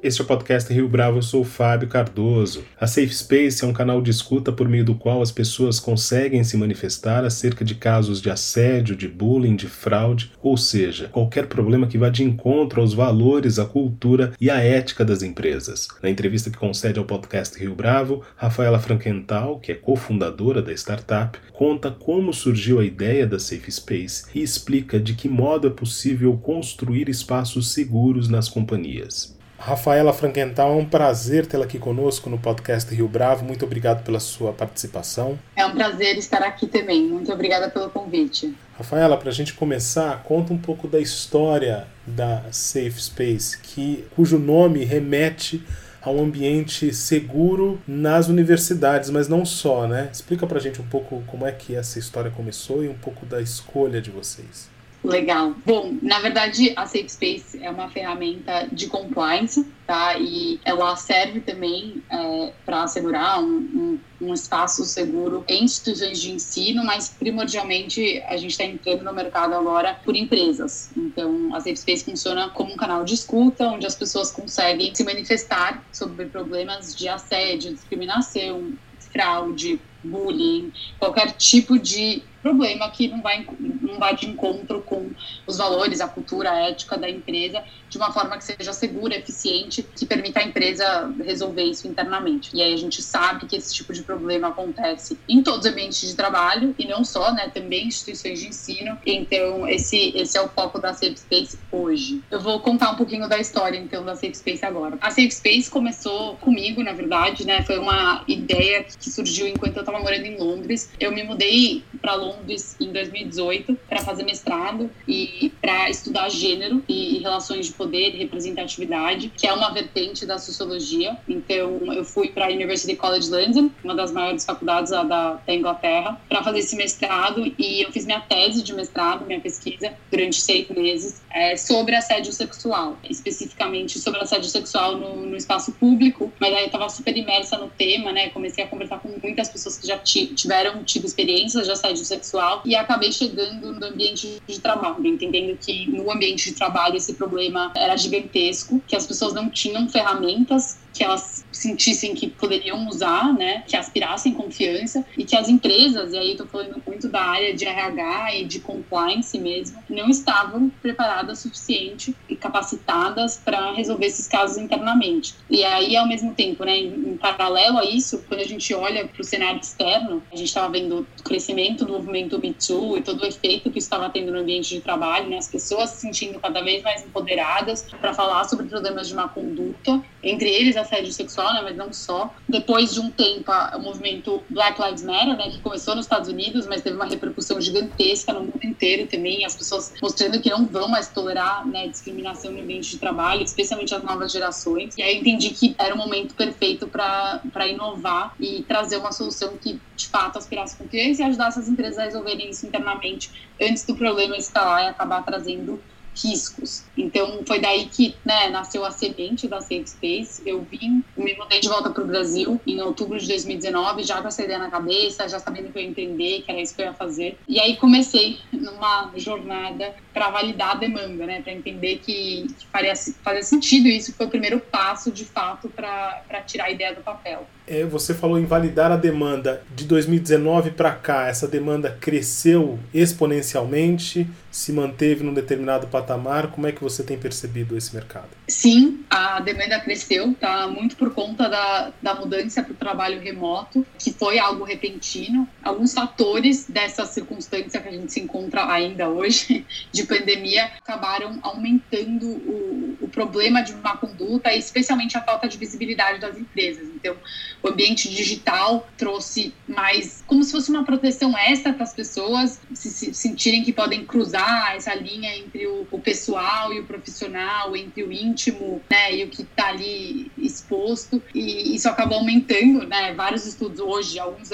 [0.00, 2.62] Este é o podcast Rio Bravo, eu sou o Fábio Cardoso.
[2.80, 6.44] A Safe Space é um canal de escuta por meio do qual as pessoas conseguem
[6.44, 11.88] se manifestar acerca de casos de assédio, de bullying, de fraude, ou seja, qualquer problema
[11.88, 15.88] que vá de encontro aos valores, à cultura e à ética das empresas.
[16.00, 21.40] Na entrevista que concede ao podcast Rio Bravo, Rafaela Frankenthal, que é cofundadora da startup,
[21.52, 26.38] conta como surgiu a ideia da Safe Space e explica de que modo é possível
[26.38, 29.36] construir espaços seguros nas companhias.
[29.58, 33.44] Rafaela Frankenthal, é um prazer tê-la aqui conosco no podcast Rio Bravo.
[33.44, 35.36] Muito obrigado pela sua participação.
[35.56, 37.08] É um prazer estar aqui também.
[37.08, 38.54] Muito obrigada pelo convite.
[38.76, 44.38] Rafaela, para a gente começar, conta um pouco da história da Safe Space, que, cujo
[44.38, 45.62] nome remete
[46.00, 50.08] a um ambiente seguro nas universidades, mas não só, né?
[50.12, 53.26] Explica para a gente um pouco como é que essa história começou e um pouco
[53.26, 54.70] da escolha de vocês.
[55.02, 55.54] Legal.
[55.64, 60.18] Bom, na verdade, a Safe Space é uma ferramenta de compliance, tá?
[60.18, 66.32] E ela serve também é, para assegurar um, um, um, espaço seguro em instituições de
[66.32, 70.90] ensino, mas primordialmente a gente está entrando no mercado agora por empresas.
[70.96, 75.04] Então, a Safe Space funciona como um canal de escuta, onde as pessoas conseguem se
[75.04, 78.72] manifestar sobre problemas de assédio, discriminação,
[79.12, 83.46] fraude, bullying, qualquer tipo de problema que não vai,
[83.80, 85.10] não vai de encontro com
[85.46, 89.84] os valores, a cultura, a ética da empresa, de uma forma que seja segura, eficiente,
[89.96, 92.50] que permita a empresa resolver isso internamente.
[92.54, 96.08] E aí a gente sabe que esse tipo de problema acontece em todos os ambientes
[96.08, 98.98] de trabalho e não só, né, também instituições de ensino.
[99.04, 102.22] Então, esse, esse é o foco da Safe Space hoje.
[102.30, 104.98] Eu vou contar um pouquinho da história, então, da Safe Space agora.
[105.00, 109.80] A Safe Space começou comigo, na verdade, né, foi uma ideia que surgiu enquanto eu
[109.80, 110.90] estava morando em Londres.
[111.00, 116.82] Eu me mudei para Londres Londres em 2018 para fazer mestrado e para estudar gênero
[116.88, 121.16] e relações de poder e representatividade, que é uma vertente da sociologia.
[121.28, 126.20] Então, eu fui para a University College London, uma das maiores faculdades da, da Inglaterra,
[126.28, 130.68] para fazer esse mestrado e eu fiz minha tese de mestrado, minha pesquisa, durante seis
[130.68, 136.60] meses, é, sobre assédio sexual, especificamente sobre assédio sexual no, no espaço público, mas aí
[136.60, 138.28] eu estava super imersa no tema, né?
[138.30, 142.62] Comecei a conversar com muitas pessoas que já tiveram tido experiências de assédio sexual sexual
[142.64, 147.72] e acabei chegando no ambiente de trabalho, entendendo que no ambiente de trabalho esse problema
[147.76, 153.64] era gigantesco, que as pessoas não tinham ferramentas que elas sentissem que poderiam usar, né,
[153.66, 157.64] que aspirassem confiança e que as empresas, e aí estou falando muito da área de
[157.64, 164.56] RH e de compliance mesmo, não estavam preparadas suficiente e capacitadas para resolver esses casos
[164.56, 165.34] internamente.
[165.50, 169.20] E aí, ao mesmo tempo, né, em, paralelo a isso, quando a gente olha para
[169.20, 173.22] o cenário externo, a gente estava vendo o crescimento do movimento Me Too e todo
[173.22, 176.38] o efeito que isso estava tendo no ambiente de trabalho, né, as pessoas se sentindo
[176.38, 181.47] cada vez mais empoderadas para falar sobre problemas de má conduta, entre eles assédio sexual,
[181.52, 182.34] né, mas não só.
[182.48, 186.66] Depois de um tempo, o movimento Black Lives Matter, né, que começou nos Estados Unidos,
[186.66, 190.88] mas teve uma repercussão gigantesca no mundo inteiro também, as pessoas mostrando que não vão
[190.88, 194.96] mais tolerar né, discriminação no ambiente de trabalho, especialmente as novas gerações.
[194.96, 199.56] E aí eu entendi que era o momento perfeito para inovar e trazer uma solução
[199.56, 203.30] que de fato aspirasse confiança e ajudasse as empresas a resolverem isso internamente
[203.60, 205.82] antes do problema escalar e acabar trazendo
[206.22, 206.84] riscos.
[206.96, 210.42] Então foi daí que né, nasceu a semente da Safe Space.
[210.44, 214.28] Eu vim, me mudei de volta para o Brasil em outubro de 2019, já com
[214.28, 216.86] essa ideia na cabeça, já sabendo que eu ia entender, que era isso que eu
[216.86, 217.38] ia fazer.
[217.48, 222.94] E aí comecei numa jornada para validar a demanda, né, para entender que, que faria,
[223.22, 224.14] faria sentido isso.
[224.14, 227.48] Foi o primeiro passo, de fato, para tirar a ideia do papel.
[227.68, 229.62] É, você falou em validar a demanda.
[229.74, 236.48] De 2019 para cá, essa demanda cresceu exponencialmente, se manteve num determinado patamar.
[236.48, 238.28] Como é que você tem percebido esse mercado?
[238.48, 240.66] Sim, a demanda cresceu, tá?
[240.66, 245.46] Muito por conta da, da mudança para o trabalho remoto, que foi algo repentino.
[245.62, 252.26] Alguns fatores dessa circunstância que a gente se encontra ainda hoje, de pandemia, acabaram aumentando
[252.26, 256.88] o, o problema de má conduta especialmente a falta de visibilidade das empresas.
[256.94, 257.16] Então,
[257.62, 262.90] o ambiente digital trouxe mais, como se fosse uma proteção extra para as pessoas se,
[262.90, 268.02] se, sentirem que podem cruzar essa linha entre o, o, pessoal e o profissional, entre
[268.02, 271.22] o íntimo, né, e o que está ali exposto.
[271.34, 273.12] E isso acabou aumentando, né?
[273.14, 274.50] Vários estudos hoje, alguns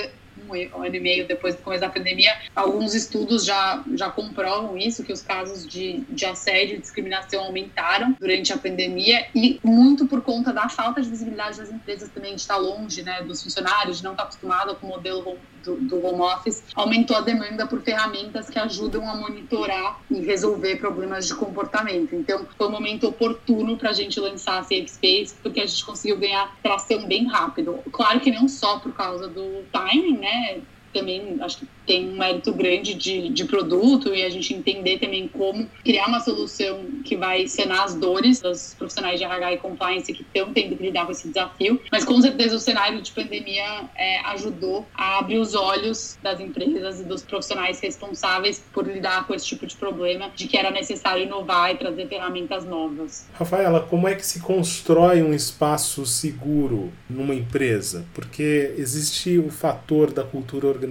[0.54, 5.04] um ano e meio depois do começo da pandemia, alguns estudos já, já comprovam isso,
[5.04, 10.22] que os casos de, de assédio e discriminação aumentaram durante a pandemia e muito por
[10.22, 14.04] conta da falta de visibilidade das empresas também, de estar longe né, dos funcionários, de
[14.04, 18.49] não estar acostumado com o modelo do, do home office, aumentou a demanda por ferramentas
[18.49, 22.14] que ajudam a monitorar e resolver problemas de comportamento.
[22.14, 25.84] Então, foi um momento oportuno para a gente lançar a Safe Space, porque a gente
[25.84, 27.81] conseguiu ganhar tração bem rápido.
[27.93, 30.62] Claro que não só por causa do timing, né?
[30.94, 35.29] Também acho que tem um mérito grande de, de produto e a gente entender também
[35.29, 40.12] como criar uma solução que vai sanar as dores dos profissionais de RH e compliance
[40.12, 41.81] que estão tendo que lidar com esse desafio.
[41.91, 47.00] Mas com certeza o cenário de pandemia é, ajudou a abrir os olhos das empresas
[47.00, 51.25] e dos profissionais responsáveis por lidar com esse tipo de problema, de que era necessário
[51.25, 53.26] inovar e trazer ferramentas novas.
[53.35, 58.06] Rafaela, como é que se constrói um espaço seguro numa empresa?
[58.14, 60.83] Porque existe o fator da cultura organizacional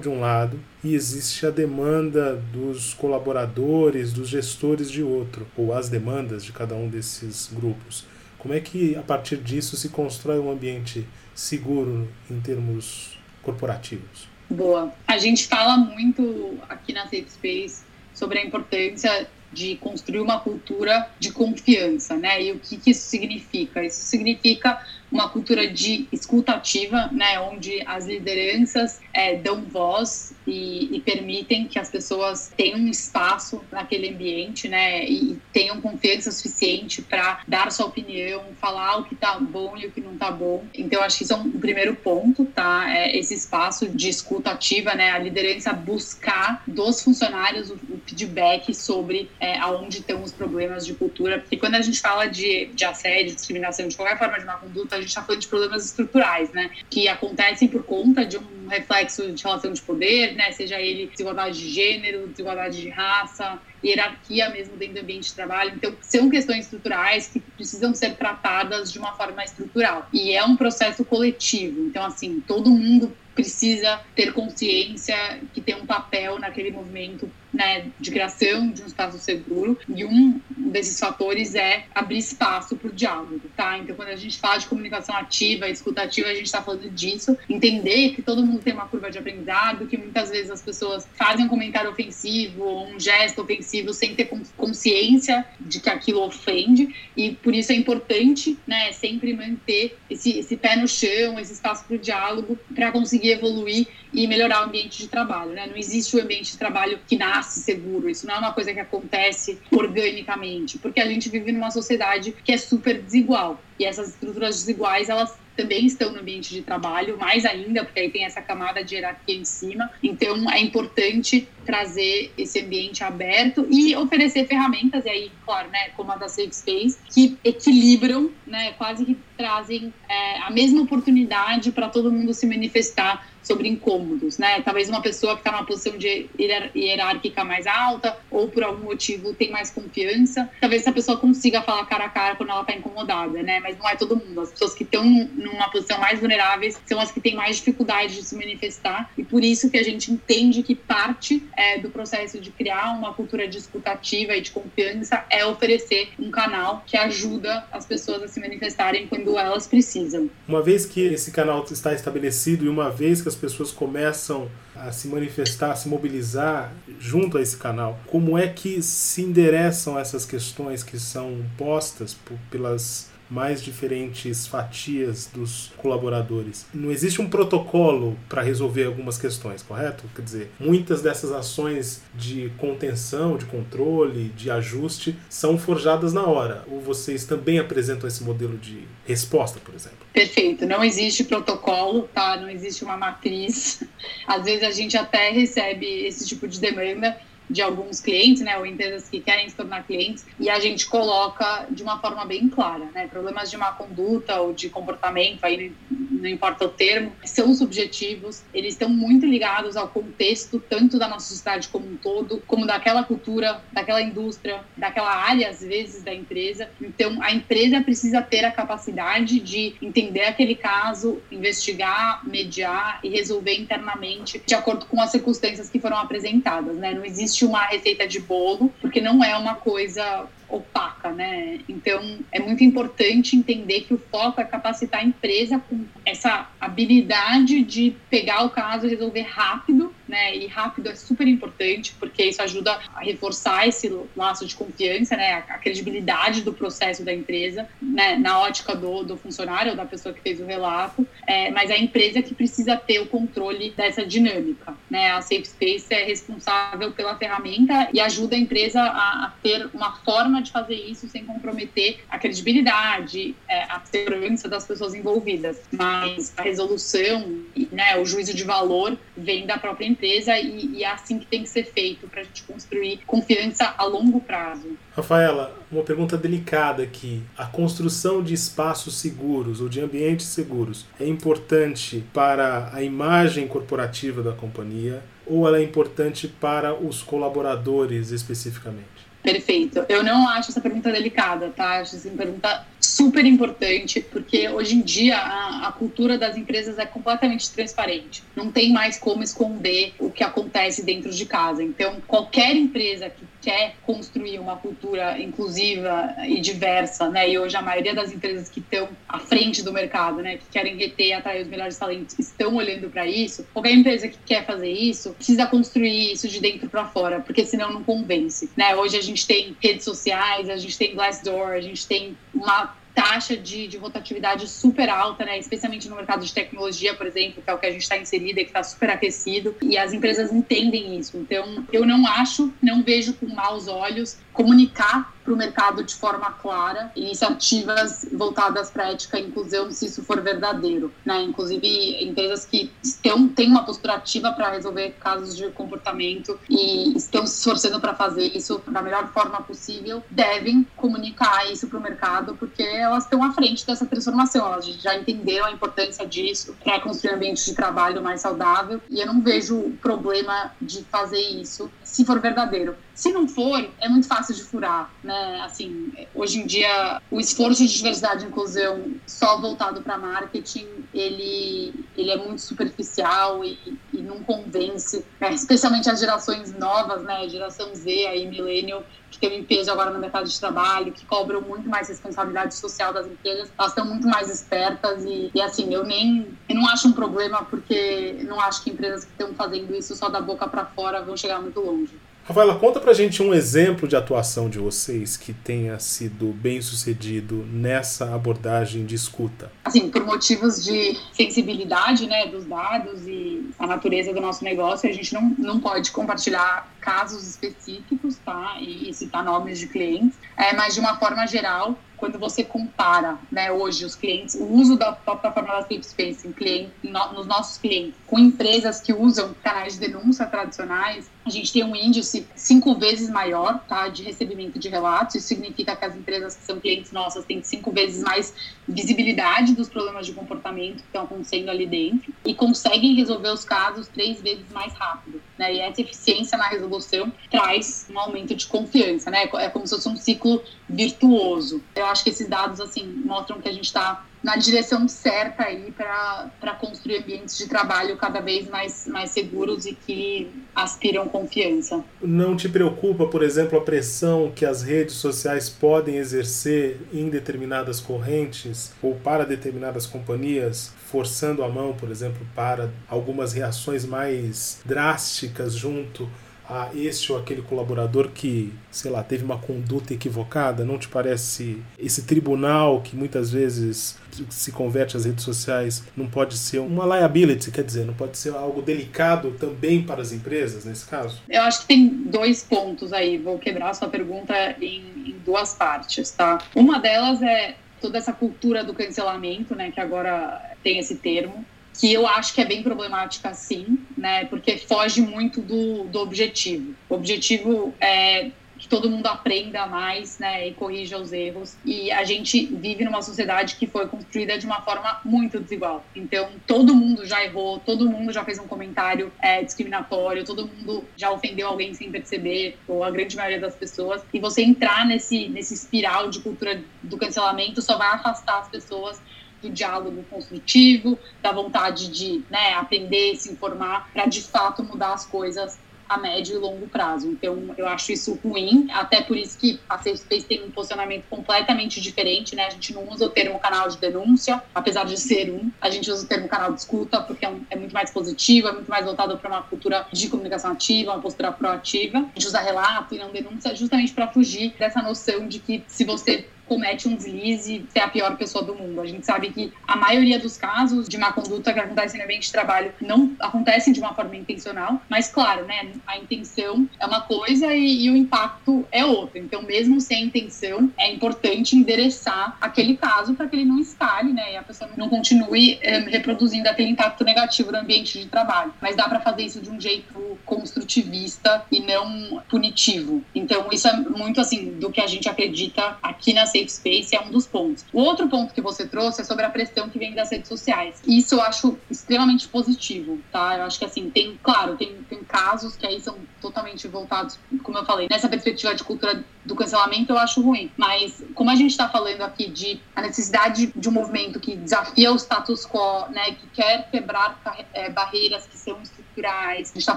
[0.00, 5.88] de um lado e existe a demanda dos colaboradores, dos gestores de outro, ou as
[5.88, 8.04] demandas de cada um desses grupos.
[8.38, 14.28] Como é que a partir disso se constrói um ambiente seguro em termos corporativos?
[14.48, 14.92] Boa.
[15.06, 17.82] A gente fala muito aqui na Safe Space
[18.14, 22.42] sobre a importância de construir uma cultura de confiança, né?
[22.42, 23.84] E o que, que isso significa?
[23.84, 30.96] Isso significa uma cultura de escuta ativa, né, onde as lideranças é, dão voz e,
[30.96, 37.02] e, permitem que as pessoas tenham um espaço naquele ambiente, né, e tenham confiança suficiente
[37.02, 40.64] para dar sua opinião, falar o que está bom e o que não está bom.
[40.74, 42.84] Então, acho que isso é um primeiro ponto, tá?
[42.94, 48.74] É esse espaço de escuta ativa, né, a liderança buscar dos funcionários o, o feedback
[48.74, 52.84] sobre é, aonde estão os problemas de cultura, porque quando a gente fala de, de
[52.84, 56.52] assédio, discriminação, de qualquer forma de má conduta, a gente está falando de problemas estruturais,
[56.52, 56.70] né?
[56.90, 60.52] Que acontecem por conta de um reflexo de relação de poder, né?
[60.52, 65.72] Seja ele desigualdade de gênero, desigualdade de raça, hierarquia mesmo dentro do ambiente de trabalho.
[65.76, 70.08] Então, são questões estruturais que precisam ser tratadas de uma forma estrutural.
[70.12, 71.80] E é um processo coletivo.
[71.86, 75.14] Então, assim, todo mundo precisa ter consciência
[75.52, 80.40] que tem um papel naquele movimento né, de criação de um espaço seguro e um
[80.50, 83.78] desses fatores é abrir espaço para o diálogo, tá?
[83.78, 88.10] Então, quando a gente fala de comunicação ativa, escutativa, a gente está falando disso, entender
[88.10, 91.48] que todo mundo tem uma curva de aprendizado, que muitas vezes as pessoas fazem um
[91.48, 97.54] comentário ofensivo ou um gesto ofensivo sem ter consciência de que aquilo ofende e por
[97.54, 101.98] isso é importante, né, sempre manter esse, esse pé no chão, esse espaço para o
[101.98, 105.66] diálogo para conseguir evoluir e melhorar o ambiente de trabalho, né?
[105.66, 108.72] Não existe o um ambiente de trabalho que nasce seguro, isso não é uma coisa
[108.72, 113.62] que acontece organicamente, porque a gente vive numa sociedade que é super desigual.
[113.78, 118.10] E essas estruturas desiguais, elas também estão no ambiente de trabalho, mais ainda, porque aí
[118.10, 119.90] tem essa camada de hierarquia em cima.
[120.02, 126.12] Então, é importante trazer esse ambiente aberto e oferecer ferramentas, e aí, claro, né, como
[126.12, 131.88] a da Safe Space, que equilibram, né, quase que trazem é, a mesma oportunidade para
[131.88, 134.60] todo mundo se manifestar sobre incômodos, né?
[134.62, 139.32] Talvez uma pessoa que está numa posição de hierárquica mais alta ou por algum motivo
[139.34, 143.42] tem mais confiança, talvez essa pessoa consiga falar cara a cara quando ela está incomodada,
[143.44, 143.60] né?
[143.60, 144.40] Mas não é todo mundo.
[144.40, 148.24] As pessoas que estão numa posição mais vulneráveis são as que têm mais dificuldade de
[148.24, 152.50] se manifestar e por isso que a gente entende que parte é, do processo de
[152.50, 158.22] criar uma cultura discutativa e de confiança é oferecer um canal que ajuda as pessoas
[158.22, 160.30] a se manifestarem quando elas precisam.
[160.46, 164.92] Uma vez que esse canal está estabelecido e uma vez que as pessoas começam a
[164.92, 170.26] se manifestar, a se mobilizar junto a esse canal, como é que se endereçam essas
[170.26, 172.16] questões que são postas
[172.50, 176.66] pelas mais diferentes fatias dos colaboradores.
[176.72, 180.04] Não existe um protocolo para resolver algumas questões, correto?
[180.14, 186.64] Quer dizer, muitas dessas ações de contenção, de controle, de ajuste são forjadas na hora.
[186.70, 189.98] Ou vocês também apresentam esse modelo de resposta, por exemplo?
[190.12, 190.66] Perfeito.
[190.66, 192.36] Não existe protocolo, tá?
[192.36, 193.82] Não existe uma matriz.
[194.26, 197.16] Às vezes a gente até recebe esse tipo de demanda
[197.48, 201.66] de alguns clientes, né, ou empresas que querem se tornar clientes, e a gente coloca
[201.70, 206.28] de uma forma bem clara, né, problemas de má conduta ou de comportamento, aí não
[206.28, 211.68] importa o termo, são subjetivos, eles estão muito ligados ao contexto, tanto da nossa sociedade
[211.68, 216.70] como um todo, como daquela cultura, daquela indústria, daquela área, às vezes, da empresa.
[216.80, 223.54] Então, a empresa precisa ter a capacidade de entender aquele caso, investigar, mediar e resolver
[223.54, 226.94] internamente de acordo com as circunstâncias que foram apresentadas, né?
[226.94, 231.60] Não existe existe uma receita de bolo, porque não é uma coisa opaca, né?
[231.68, 237.62] Então, é muito importante entender que o foco é capacitar a empresa com essa habilidade
[237.62, 240.36] de pegar o caso e resolver rápido, né?
[240.36, 245.44] E rápido é super importante, porque isso ajuda a reforçar esse laço de confiança, né?
[245.48, 248.16] A credibilidade do processo da empresa, né?
[248.16, 251.76] Na ótica do, do funcionário ou da pessoa que fez o relato, é, mas a
[251.76, 255.12] empresa que precisa ter o controle dessa dinâmica, né?
[255.12, 259.96] A Safe Space é responsável pela ferramenta e ajuda a empresa a, a ter uma
[259.96, 265.60] forma de fazer isso sem comprometer a credibilidade, é, a segurança das pessoas envolvidas.
[265.72, 267.96] Mas a resolução, né?
[267.98, 271.48] O juízo de valor vem da própria empresa e, e é assim que tem que
[271.48, 274.76] ser feito para a gente construir confiança a longo prazo.
[274.94, 277.22] Rafaela, uma pergunta delicada aqui.
[277.36, 284.22] A construção de espaços seguros ou de ambientes seguros é importante para a imagem corporativa
[284.22, 289.06] da companhia ou ela é importante para os colaboradores especificamente?
[289.22, 289.84] Perfeito.
[289.88, 291.80] Eu não acho essa pergunta delicada, tá?
[291.80, 296.86] Acho essa pergunta super importante, porque hoje em dia a, a, cultura das empresas é
[296.86, 298.22] completamente transparente.
[298.34, 301.62] Não tem mais como esconder o que acontece dentro de casa.
[301.62, 307.30] Então, qualquer empresa que quer construir uma cultura inclusiva e diversa, né?
[307.30, 310.76] E hoje a maioria das empresas que estão à frente do mercado, né, que querem
[310.76, 313.46] reter e atrair os melhores talentos, estão olhando para isso.
[313.52, 317.72] Qualquer empresa que quer fazer isso precisa construir isso de dentro para fora, porque senão
[317.72, 318.74] não convence, né?
[318.74, 323.36] Hoje a gente tem redes sociais, a gente tem Glassdoor, a gente tem uma taxa
[323.36, 325.38] de, de, rotatividade super alta, né?
[325.38, 328.40] especialmente no mercado de tecnologia, por exemplo, que é o que a gente está inserida
[328.40, 331.18] que está super aquecido, e as empresas entendem isso.
[331.18, 336.30] Então, eu não acho, não vejo com maus olhos comunicar para o mercado de forma
[336.30, 340.92] clara iniciativas voltadas para ética e inclusão, se isso for verdadeiro.
[341.04, 341.22] Né?
[341.24, 347.26] Inclusive, empresas que estão, têm uma postura ativa para resolver casos de comportamento e estão
[347.26, 352.36] se esforçando para fazer isso da melhor forma possível, devem comunicar isso para o mercado,
[352.36, 357.14] porque elas estão à frente dessa transformação, elas já entenderam a importância disso para construir
[357.14, 362.04] um ambiente de trabalho mais saudável, e eu não vejo problema de fazer isso se
[362.04, 362.76] for verdadeiro.
[362.94, 365.40] Se não for, é muito fácil de furar, né?
[365.40, 371.88] Assim, hoje em dia, o esforço de diversidade e inclusão só voltado para marketing, ele,
[371.96, 375.32] ele é muito superficial e, e não convence, né?
[375.32, 377.28] especialmente as gerações novas, né?
[377.28, 381.40] Geração Z, aí, millennial, que tem um peso agora no mercado de trabalho, que cobram
[381.40, 385.84] muito mais responsabilidade social das empresas, elas estão muito mais espertas e, e assim, eu
[385.84, 389.94] nem, eu não acho um problema porque não acho que empresas que estão fazendo isso
[389.96, 392.00] só da boca para fora vão chegar muito longe.
[392.26, 397.46] Rafaela, conta pra gente um exemplo de atuação de vocês que tenha sido bem sucedido
[397.48, 399.52] nessa abordagem de escuta.
[399.64, 404.92] Assim, por motivos de sensibilidade né, dos dados e a natureza do nosso negócio, a
[404.92, 408.56] gente não, não pode compartilhar casos específicos, tá?
[408.58, 413.18] E, e citar nomes de clientes, é, mas de uma forma geral, quando você compara,
[413.30, 417.56] né, hoje os clientes, o uso da plataforma da Flipspace em cliente, no, nos nossos
[417.58, 422.76] clientes, com empresas que usam canais de denúncia tradicionais, a gente tem um índice cinco
[422.76, 425.16] vezes maior, tá, de recebimento de relatos.
[425.16, 428.32] Isso significa que as empresas que são clientes nossas têm cinco vezes mais
[428.66, 433.88] visibilidade dos problemas de comportamento que estão acontecendo ali dentro e conseguem resolver os casos
[433.88, 435.52] três vezes mais rápido, né?
[435.52, 439.28] E essa eficiência na resolução traz um aumento de confiança, né?
[439.34, 441.60] É como se fosse um ciclo virtuoso.
[441.74, 445.70] Eu acho que esses dados assim mostram que a gente está na direção certa aí
[445.70, 451.84] para construir ambientes de trabalho cada vez mais, mais seguros e que aspiram confiança.
[452.02, 457.78] Não te preocupa, por exemplo, a pressão que as redes sociais podem exercer em determinadas
[457.78, 465.54] correntes ou para determinadas companhias, forçando a mão, por exemplo, para algumas reações mais drásticas
[465.54, 466.10] junto
[466.48, 470.64] a este ou aquele colaborador que, sei lá, teve uma conduta equivocada?
[470.64, 473.98] Não te parece esse tribunal que muitas vezes
[474.30, 478.34] se converte às redes sociais não pode ser uma liability, quer dizer, não pode ser
[478.34, 481.20] algo delicado também para as empresas nesse caso?
[481.28, 483.18] Eu acho que tem dois pontos aí.
[483.18, 486.38] Vou quebrar a sua pergunta em, em duas partes, tá?
[486.54, 491.44] Uma delas é toda essa cultura do cancelamento, né, que agora tem esse termo
[491.78, 494.24] que eu acho que é bem problemática sim, né?
[494.26, 496.74] Porque foge muito do, do objetivo.
[496.88, 501.56] O objetivo é que todo mundo aprenda mais, né, e corrija os erros.
[501.64, 505.84] E a gente vive numa sociedade que foi construída de uma forma muito desigual.
[505.94, 510.84] Então, todo mundo já errou, todo mundo já fez um comentário é, discriminatório, todo mundo
[510.96, 514.02] já ofendeu alguém sem perceber, ou a grande maioria das pessoas.
[514.12, 519.00] E você entrar nesse, nesse espiral de cultura do cancelamento só vai afastar as pessoas
[519.46, 525.06] do diálogo construtivo, da vontade de né, aprender, se informar, para de fato mudar as
[525.06, 527.08] coisas a médio e longo prazo.
[527.08, 531.04] Então, eu acho isso ruim, até por isso que a Safe Space tem um posicionamento
[531.08, 532.46] completamente diferente, né?
[532.46, 535.90] A gente não usa o termo canal de denúncia, apesar de ser um, a gente
[535.90, 538.68] usa o termo canal de escuta, porque é, um, é muito mais positivo, é muito
[538.68, 541.98] mais voltado para uma cultura de comunicação ativa, uma postura proativa.
[541.98, 545.84] A gente usa relato e não denúncia justamente para fugir dessa noção de que se
[545.84, 548.80] você comete um deslize, ser a pior pessoa do mundo.
[548.80, 552.26] A gente sabe que a maioria dos casos de má conduta que acontecem no ambiente
[552.26, 557.00] de trabalho não acontecem de uma forma intencional, mas claro, né, a intenção é uma
[557.00, 559.18] coisa e, e o impacto é outra.
[559.18, 564.34] Então, mesmo sem intenção, é importante endereçar aquele caso para que ele não escale, né,
[564.34, 568.54] e a pessoa não continue é, reproduzindo aquele impacto negativo no ambiente de trabalho.
[568.60, 573.02] Mas dá para fazer isso de um jeito construtivista e não punitivo.
[573.14, 577.00] Então, isso é muito assim do que a gente acredita aqui na safe space é
[577.00, 577.64] um dos pontos.
[577.72, 580.80] O outro ponto que você trouxe é sobre a pressão que vem das redes sociais.
[580.86, 583.38] Isso eu acho extremamente positivo, tá?
[583.38, 587.58] Eu acho que assim, tem, claro, tem, tem casos que aí são totalmente voltados, como
[587.58, 590.50] eu falei, nessa perspectiva de cultura do cancelamento, eu acho ruim.
[590.56, 594.92] Mas como a gente está falando aqui de a necessidade de um movimento que desafia
[594.92, 597.20] o status quo, né, que quer quebrar
[597.52, 599.76] é, barreiras que são estruturais, a gente está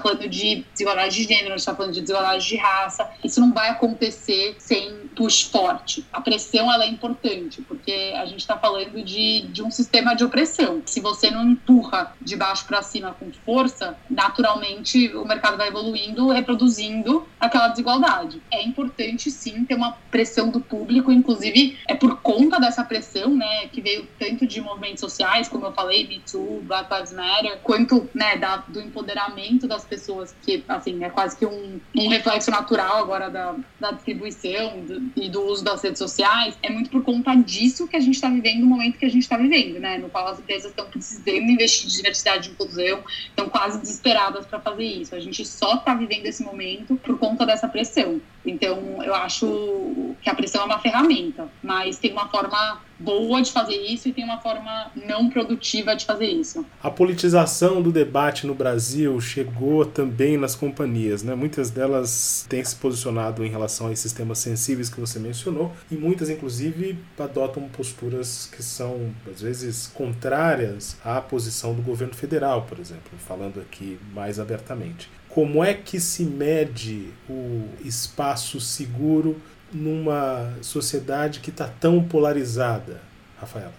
[0.00, 3.52] falando de desigualdade de gênero, a gente está falando de desigualdade de raça, isso não
[3.52, 6.06] vai acontecer sem push forte.
[6.12, 10.24] A pressão ela é importante, porque a gente está falando de, de um sistema de
[10.24, 10.82] opressão.
[10.86, 16.28] Se você não empurra de baixo para cima com força, naturalmente o mercado vai evoluindo,
[16.28, 18.42] reproduzindo aquela desigualdade.
[18.50, 23.66] É importante sim ter uma pressão do público, inclusive é por conta dessa pressão, né,
[23.68, 28.08] que veio tanto de movimentos sociais, como eu falei, Me Too, Black Lives Matter, quanto,
[28.14, 32.98] né, da, do empoderamento das pessoas, que, assim, é quase que um, um reflexo natural
[32.98, 37.34] agora da, da distribuição do, e do uso das redes sociais, é muito por conta
[37.34, 40.10] disso que a gente está vivendo no momento que a gente está vivendo, né, no
[40.10, 44.84] qual as empresas estão precisando investir em diversidade e inclusão, estão quase desesperadas para fazer
[44.84, 45.14] isso.
[45.14, 48.20] A gente só está vivendo esse momento por conta dessa pressão.
[48.44, 53.50] Então, eu acho que a pressão é uma ferramenta, mas tem uma forma boa de
[53.50, 56.64] fazer isso e tem uma forma não produtiva de fazer isso.
[56.82, 61.34] A politização do debate no Brasil chegou também nas companhias, né?
[61.34, 65.94] Muitas delas têm se posicionado em relação a esses temas sensíveis que você mencionou e
[65.94, 72.78] muitas, inclusive, adotam posturas que são, às vezes, contrárias à posição do governo federal, por
[72.78, 75.08] exemplo, falando aqui mais abertamente.
[75.30, 79.40] Como é que se mede o espaço seguro
[79.72, 83.00] numa sociedade que está tão polarizada,
[83.38, 83.72] Rafaela?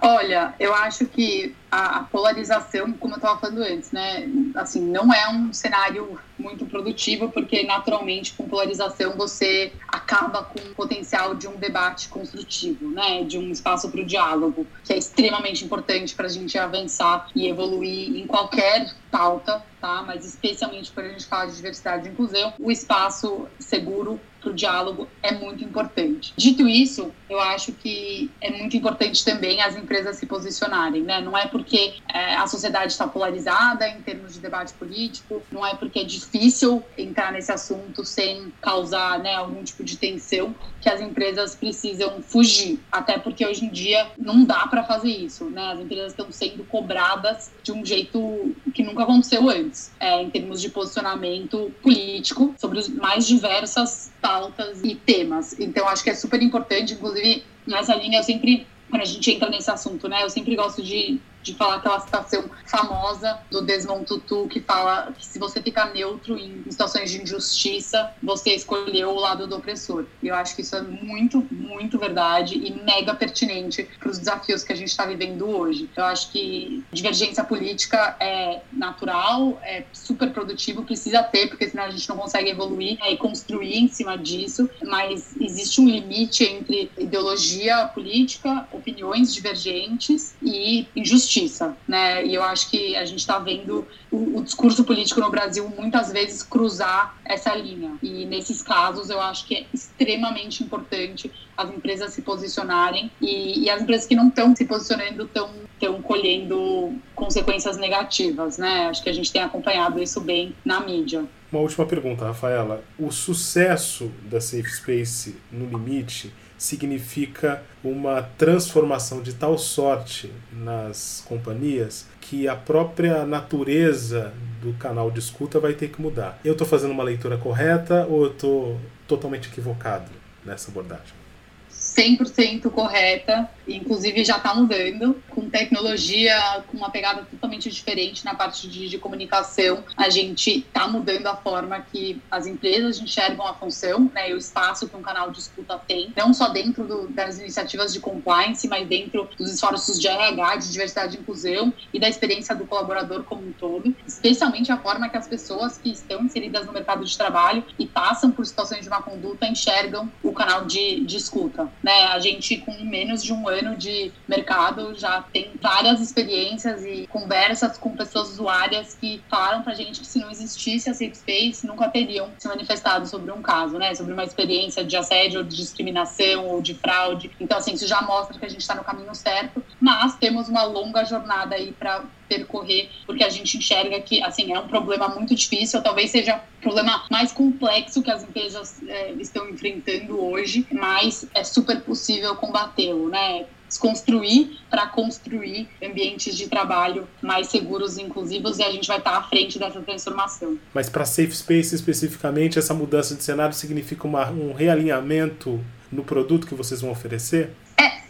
[0.00, 5.12] Olha, eu acho que a, a polarização, como eu estava falando antes, né, assim, não
[5.12, 11.48] é um cenário muito produtivo, porque naturalmente com polarização você acaba com o potencial de
[11.48, 16.26] um debate construtivo, né, de um espaço para o diálogo, que é extremamente importante para
[16.26, 21.46] a gente avançar e evoluir em qualquer pauta, tá, mas especialmente quando a gente fala
[21.46, 26.34] de diversidade e inclusão, o espaço seguro para o diálogo é muito importante.
[26.36, 31.20] Dito isso, eu acho que é muito importante também as empresas se posicionarem, né?
[31.20, 35.74] Não é porque é, a sociedade está polarizada em termos de debate político, não é
[35.74, 41.00] porque é difícil entrar nesse assunto sem causar né, algum tipo de tensão que as
[41.00, 42.78] empresas precisam fugir.
[42.92, 45.72] Até porque hoje em dia não dá para fazer isso, né?
[45.72, 50.60] As empresas estão sendo cobradas de um jeito que nunca aconteceu antes, é, em termos
[50.60, 55.58] de posicionamento político sobre as mais diversas pautas e temas.
[55.58, 59.48] Então, acho que é super importante, inclusive, nessa linha, eu sempre, quando a gente entra
[59.48, 64.48] nesse assunto, né, eu sempre gosto de de falar aquela citação famosa do Desmond Tutu
[64.48, 69.46] que fala que se você ficar neutro em situações de injustiça, você escolheu o lado
[69.46, 70.06] do opressor.
[70.22, 74.64] E eu acho que isso é muito, muito verdade e mega pertinente para os desafios
[74.64, 75.90] que a gente está vivendo hoje.
[75.94, 81.90] Eu acho que divergência política é natural, é super produtivo, precisa ter, porque senão a
[81.90, 87.86] gente não consegue evoluir e construir em cima disso, mas existe um limite entre ideologia
[87.88, 92.24] política, opiniões divergentes e injustiça justiça, né?
[92.24, 96.12] E eu acho que a gente está vendo o, o, discurso político no Brasil muitas
[96.12, 97.96] vezes cruzar essa linha.
[98.02, 103.70] E nesses casos eu acho que é extremamente importante as empresas se posicionarem e, e
[103.70, 108.86] as empresas que não estão se posicionando estão estão colhendo consequências negativas, né?
[108.86, 111.24] Acho que a gente tem acompanhado isso bem na mídia.
[111.50, 112.82] Uma última pergunta, Rafaela.
[112.96, 122.06] O sucesso da Safe Space no limite significa uma transformação de tal sorte nas companhias
[122.20, 126.38] que a própria natureza do canal de escuta vai ter que mudar.
[126.44, 130.10] Eu estou fazendo uma leitura correta ou eu estou totalmente equivocado
[130.44, 131.24] nessa abordagem?
[131.70, 133.48] 100% correta.
[133.68, 135.16] inclusive já está mudando,
[135.54, 139.84] tecnologia, com uma pegada totalmente diferente na parte de, de comunicação.
[139.96, 144.36] A gente está mudando a forma que as empresas enxergam a função né, e o
[144.36, 148.66] espaço que um canal de escuta tem, não só dentro do, das iniciativas de compliance,
[148.66, 153.22] mas dentro dos esforços de RH, de diversidade e inclusão e da experiência do colaborador
[153.22, 157.16] como um todo, especialmente a forma que as pessoas que estão inseridas no mercado de
[157.16, 161.70] trabalho e passam por situações de má conduta enxergam o canal de, de escuta.
[161.80, 162.06] Né?
[162.06, 167.78] A gente, com menos de um ano de mercado, já tem várias experiências e conversas
[167.78, 171.88] com pessoas usuárias que falaram pra gente que se não existisse a Safe Space, nunca
[171.88, 173.94] teriam se manifestado sobre um caso, né?
[173.94, 177.30] Sobre uma experiência de assédio ou de discriminação ou de fraude.
[177.40, 180.64] Então, assim, isso já mostra que a gente está no caminho certo, mas temos uma
[180.64, 185.34] longa jornada aí para percorrer, porque a gente enxerga que, assim, é um problema muito
[185.34, 191.28] difícil, talvez seja o problema mais complexo que as empresas é, estão enfrentando hoje, mas
[191.34, 193.46] é super possível combatê-lo, né?
[193.74, 199.16] Desconstruir para construir ambientes de trabalho mais seguros e inclusivos e a gente vai estar
[199.16, 200.56] à frente dessa transformação.
[200.72, 205.60] Mas para Safe Space especificamente, essa mudança de cenário significa uma, um realinhamento
[205.90, 207.50] no produto que vocês vão oferecer?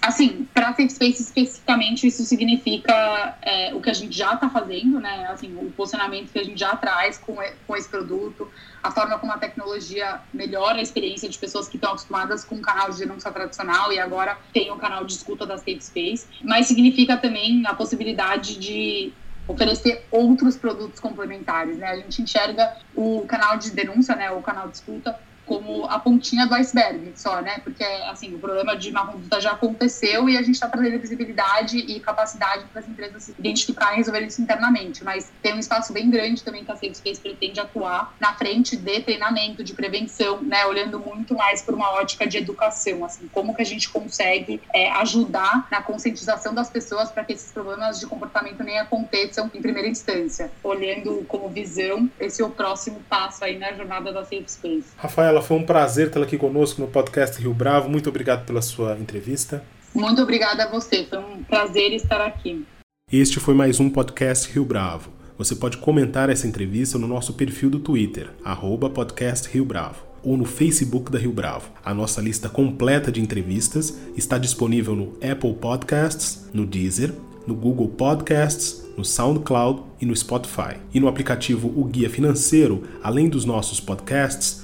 [0.04, 5.00] Assim, para Safe Space especificamente, isso significa é, o que a gente já está fazendo,
[5.00, 5.28] né?
[5.30, 7.36] Assim, o posicionamento que a gente já traz com,
[7.66, 8.50] com esse produto,
[8.82, 12.60] a forma como a tecnologia melhora a experiência de pessoas que estão acostumadas com o
[12.60, 16.66] canal de denúncia tradicional e agora tem o canal de escuta da Safe Space, mas
[16.66, 19.10] significa também a possibilidade de
[19.48, 21.88] oferecer outros produtos complementares, né?
[21.88, 26.46] A gente enxerga o canal de denúncia, né, o canal de escuta como a pontinha
[26.46, 27.59] do iceberg só, né?
[27.62, 31.78] Porque, assim, o problema de má conduta já aconteceu e a gente está trazendo visibilidade
[31.78, 35.04] e capacidade para as empresas se identificar e resolver isso internamente.
[35.04, 39.00] Mas tem um espaço bem grande também que a Salesforce pretende atuar na frente de
[39.00, 40.64] treinamento, de prevenção, né?
[40.66, 44.90] Olhando muito mais por uma ótica de educação, assim, como que a gente consegue é,
[44.92, 49.88] ajudar na conscientização das pessoas para que esses problemas de comportamento nem aconteçam em primeira
[49.88, 50.50] instância.
[50.62, 54.88] Olhando como visão, esse é o próximo passo aí na jornada da Safe Space.
[54.96, 57.88] Rafael, Rafaela, foi um prazer tê-la aqui conosco no podcast Rio Bravo.
[57.88, 59.64] Muito obrigado pela sua entrevista.
[59.94, 62.64] Muito obrigada a você, foi um prazer estar aqui.
[63.10, 65.10] Este foi mais um podcast Rio Bravo.
[65.36, 70.36] Você pode comentar essa entrevista no nosso perfil do Twitter, arroba podcast Rio Bravo, ou
[70.36, 71.70] no Facebook da Rio Bravo.
[71.84, 77.12] A nossa lista completa de entrevistas está disponível no Apple Podcasts, no Deezer,
[77.46, 80.76] no Google Podcasts, no SoundCloud e no Spotify.
[80.92, 84.63] E no aplicativo O Guia Financeiro, além dos nossos podcasts,